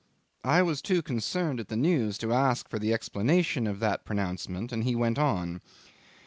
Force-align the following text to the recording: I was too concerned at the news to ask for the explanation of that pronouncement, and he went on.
I 0.43 0.63
was 0.63 0.81
too 0.81 1.03
concerned 1.03 1.59
at 1.59 1.67
the 1.67 1.75
news 1.75 2.17
to 2.17 2.33
ask 2.33 2.67
for 2.67 2.79
the 2.79 2.91
explanation 2.91 3.67
of 3.67 3.79
that 3.81 4.03
pronouncement, 4.03 4.71
and 4.71 4.83
he 4.83 4.95
went 4.95 5.19
on. 5.19 5.61